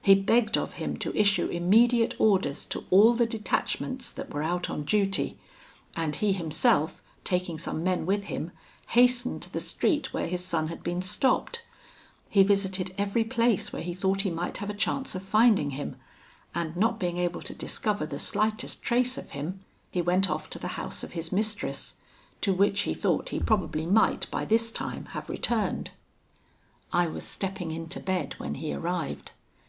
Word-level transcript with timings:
He 0.00 0.14
begged 0.14 0.56
of 0.56 0.74
him 0.74 0.96
to 0.98 1.12
issue 1.18 1.48
immediate 1.48 2.14
orders 2.20 2.64
to 2.66 2.86
all 2.90 3.14
the 3.14 3.26
detachments 3.26 4.12
that 4.12 4.32
were 4.32 4.44
out 4.44 4.70
on 4.70 4.84
duty, 4.84 5.40
and 5.96 6.14
he 6.14 6.32
himself, 6.32 7.02
taking 7.24 7.58
some 7.58 7.82
men 7.82 8.06
with 8.06 8.26
him, 8.26 8.52
hastened 8.90 9.42
to 9.42 9.52
the 9.52 9.58
street 9.58 10.14
where 10.14 10.28
his 10.28 10.44
son 10.44 10.68
had 10.68 10.84
been 10.84 11.02
stopped: 11.02 11.64
he 12.30 12.44
visited 12.44 12.94
every 12.96 13.24
place 13.24 13.72
where 13.72 13.82
he 13.82 13.92
thought 13.92 14.20
he 14.20 14.30
might 14.30 14.58
have 14.58 14.70
a 14.70 14.72
chance 14.72 15.16
of 15.16 15.24
finding 15.24 15.70
him; 15.70 15.96
and 16.54 16.76
not 16.76 17.00
being 17.00 17.16
able 17.16 17.42
to 17.42 17.52
discover 17.52 18.06
the 18.06 18.20
slightest 18.20 18.84
trace 18.84 19.18
of 19.18 19.30
him, 19.32 19.64
he 19.90 20.00
went 20.00 20.30
off 20.30 20.48
to 20.50 20.60
the 20.60 20.68
house 20.78 21.02
of 21.02 21.14
his 21.14 21.32
mistress, 21.32 21.94
to 22.40 22.54
which 22.54 22.82
he 22.82 22.94
thought 22.94 23.30
he 23.30 23.40
probably 23.40 23.84
might 23.84 24.30
by 24.30 24.44
this 24.44 24.70
time 24.70 25.06
have 25.06 25.28
returned. 25.28 25.90
"I 26.92 27.08
was 27.08 27.24
stepping 27.24 27.72
into 27.72 27.98
bed 27.98 28.36
when 28.38 28.54
he 28.54 28.72
arrived. 28.72 29.32